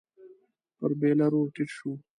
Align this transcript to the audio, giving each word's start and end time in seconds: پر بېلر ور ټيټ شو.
پر 0.77 0.91
بېلر 0.99 1.31
ور 1.37 1.47
ټيټ 1.55 1.69
شو. 1.77 1.91